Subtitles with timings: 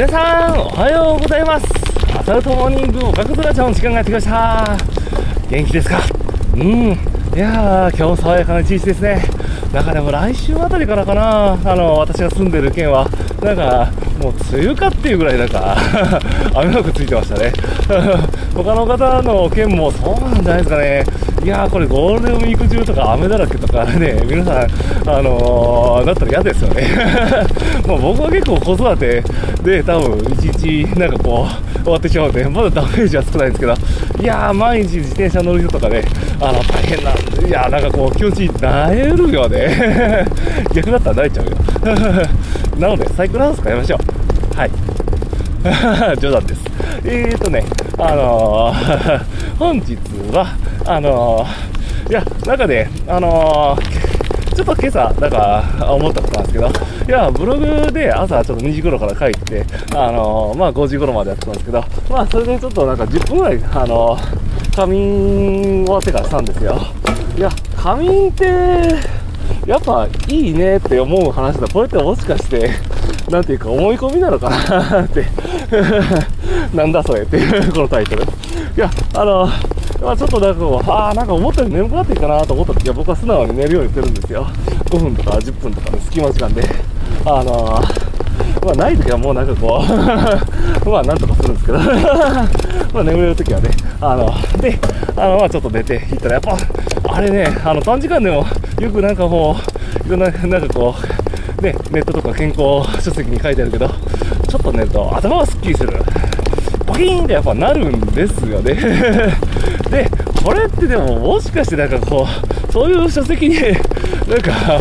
[0.00, 1.66] 皆さん、おはようございます。
[2.18, 4.78] アサルトモーニングおかくずらちゃんの時間がやってきました。
[5.50, 6.00] 元気ですか？
[6.54, 6.64] うん。
[6.64, 9.22] いやー、今日爽やかな一日ですね。
[9.74, 13.10] 中でも来週あたりからかな、あの、私が住んでる県は、
[13.42, 13.90] なんか、
[14.20, 15.76] もう梅雨かっていうぐらいなんか、
[16.54, 17.52] 雨マークついてましたね。
[18.54, 21.04] 他の方の県もそうなんじゃないですかね。
[21.42, 24.64] いやー、これゴールデンウィーク中とか雨だらけとかね、皆さん、
[25.08, 26.86] あのー、だったら嫌ですよね。
[27.88, 29.22] まあ僕は結構子育て
[29.64, 31.46] で多分一日なんかこ
[31.78, 33.74] う終わってしまうので、まだダメージは少ないんですけど、
[34.20, 36.02] いやー、毎日自転車乗る人とかね、
[36.40, 40.26] あの、大変なんで、いやー、なんかこう気持ちなえるよね。
[40.74, 41.52] 逆だったら慣れちゃうよ。
[42.78, 44.56] なので、サイクルハウス買いましょう。
[44.56, 44.70] はい。
[46.20, 46.64] 冗談です。
[47.04, 47.64] えーとね、
[47.98, 49.20] あのー、
[49.58, 49.96] 本日
[50.32, 50.46] は、
[50.84, 56.66] あのー、いや、中で、あのー、ちょっと今朝、なんか、思ったことなんですけど、
[57.08, 64.18] いや、ブログで朝ちょっと2時頃から書いて、あの、まあ5時頃までやってたんですけど、まあそれでちょっとなんか10分ぐらい、あの、
[64.76, 66.78] 仮眠終わってからしたんですよ。
[67.38, 69.19] いや、仮眠って、
[69.66, 71.68] やっぱいいねって思う話だ。
[71.68, 72.70] これってもしかして、
[73.30, 75.26] なんていうか思い込みなのかなって。
[76.74, 78.22] なんだそれっていう、このタイトル。
[78.22, 78.26] い
[78.76, 79.48] や、あの、
[80.00, 84.46] まあ、ちょっとなんかこう、ああ、なんか思ったより眠くなってるかなと思った時は僕は素直に寝るようにしてるんですよ。
[84.90, 86.62] 5分とか10分とかの隙間時間で。
[87.24, 87.82] あの
[88.64, 89.82] まあ、ない時はもうなんかこ
[90.86, 93.70] う まあ、なんとかするんですけどまあ、眠れる時はね、
[94.00, 94.78] あの、で、
[95.16, 96.56] あの、まあ、ちょっと寝ていったら、やっぱ、
[97.14, 98.44] あれね、あの、短時間でも、
[98.80, 99.56] よくなんかも
[100.02, 100.94] う、いろんな、なんかこ
[101.58, 102.58] う、ね、ネットとか健康
[103.02, 103.86] 書籍に書いてあるけど、
[104.48, 105.92] ちょっと寝ると頭がスッキリする。
[106.86, 108.74] バキーンってやっぱなるんですよね。
[109.90, 110.10] で、
[110.42, 113.72] これってでももしかしてなんかこう、そういう書籍に、なん
[114.40, 114.80] か、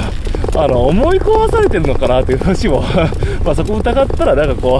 [0.55, 2.81] あの、思い込まされてるのかなっていう話も、
[3.43, 4.79] まあそこ疑ったらなんかこ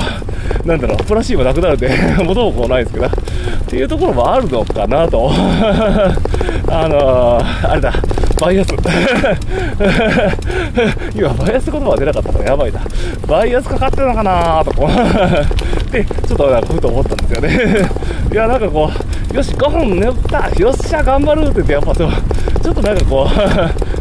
[0.63, 1.89] う、なんだろう、プラシーボなくなるんで、
[2.23, 3.09] 元もこうないですけど、っ
[3.67, 5.29] ていうところもあるのかなと。
[6.71, 7.93] あのー、あれだ、
[8.39, 8.69] バイアス。
[11.13, 12.79] 今、バイアス言葉出なかったからやばいな。
[13.27, 14.89] バイアスかかってるのかなとこう。
[15.91, 17.89] で、ちょっとなんかふと思ったんですよね。
[18.31, 18.89] いや、なんかこ
[19.33, 22.09] う、よし、5分眠ったよっしゃ、頑張るって言って、やっぱそう、
[22.63, 23.27] ちょっとなんかこ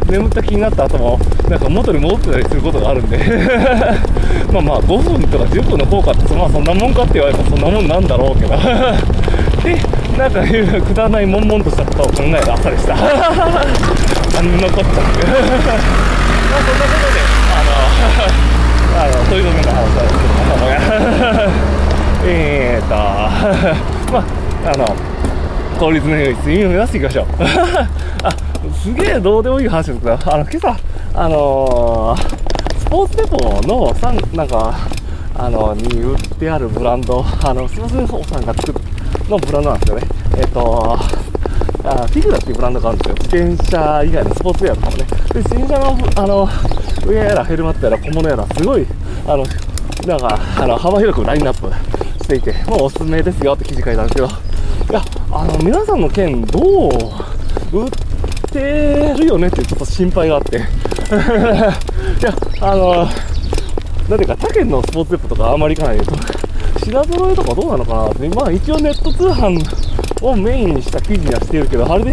[0.07, 1.19] う、眠った気になった後も、
[1.49, 3.17] なんか元に戻ってたりすることがあるんで、
[4.53, 8.55] まあまあ、5分とか10分の効果って、まあそんなもんかって言われたらそんなもんなんだろうけど。
[9.63, 9.75] で、
[10.17, 12.95] なんかいうくだらない悶々としたことを考える朝でした。
[12.95, 13.05] なん
[14.57, 15.27] のこっちゃって。
[15.29, 15.37] ま
[16.55, 17.19] あそんなことで、
[17.53, 17.71] あの、
[18.97, 20.65] あの、そういうの話はですけど、まあま
[21.37, 21.49] あ、
[22.25, 22.89] えーと、
[24.11, 24.23] まあ、
[24.65, 24.85] あの、
[25.79, 27.25] 効率の良い睡眠を目指していきましょう。
[28.23, 28.31] あ、
[28.73, 30.77] すげえどうでもいい話ですけど、あの、今朝、
[31.13, 33.37] あのー、スポーツデポ
[33.67, 34.75] の、さん、なんか、
[35.37, 38.79] あの、に売ってあるブランド、あの、すいません、おさんが作る、
[39.29, 40.07] のブランドなんですよね。
[40.37, 40.97] えっと、
[41.83, 43.15] あフィグラっていうブランドがあるんですよ。
[43.15, 45.05] 自転車以外のスポーツウェアとかもね。
[45.33, 48.85] で、自転車の、あの、ウェアやらヘルメットやら小物やら、すごい、
[49.25, 49.45] あの、
[50.07, 51.71] なんか、あの、幅広くラインナップ
[52.23, 54.29] していて、もうおすすめですよって記事書いたんですけど、い
[54.93, 56.91] や、あの、皆さんの件、どう、
[57.71, 57.91] 売っ
[58.51, 60.57] てるよねってちょっと心配があって。
[60.59, 63.07] いや、あの、
[64.09, 66.15] なんていうか、他県のスポーツデポとかあんまり行かないでと、
[66.89, 72.11] 品揃えとかどうなのかなって、まあ一応ネット通販をメインにした記事にはしてるけど、あれで、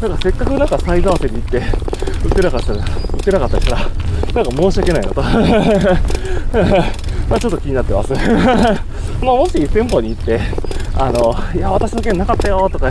[0.00, 1.62] なんかせっかくなんかサイズ合わせに行って、売
[2.28, 2.84] ってなかったら、売っ
[3.22, 5.22] てなかったりしたら、なんか申し訳ないなと。
[7.30, 8.12] まあちょっと気になってます。
[9.24, 10.40] まあもし店舗に行って、
[10.96, 12.88] あの、いや、私の件なかったよとか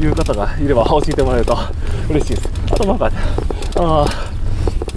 [0.00, 1.56] いう方がいれば教えてもらえると
[2.10, 2.48] 嬉しいです。
[2.70, 3.10] あとなんか、
[3.76, 4.06] あ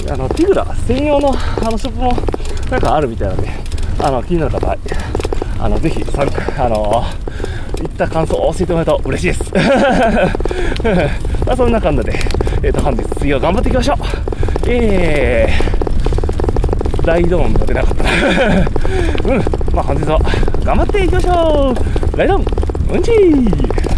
[0.09, 2.17] あの、ティグラ専用のあのショップも
[2.69, 3.49] なんかあるみたいなんで、
[3.99, 4.75] あの、気になる方は、
[5.63, 7.03] あの、ぜひ参加、あの、
[7.79, 9.53] 行った感想を教えてもらえると嬉しいです。
[11.45, 12.13] まあ、そんな感じで、
[12.63, 13.97] えっ、ー、と、本日次は頑張っていきましょう。
[14.65, 18.09] えー、大ドーンが出なかったな。
[19.35, 19.43] うん。
[19.71, 20.19] まあ、本日は
[20.65, 21.75] 頑張っていきましょ
[22.13, 22.17] う。
[22.17, 22.45] 大ドーン、
[22.95, 23.90] うんちー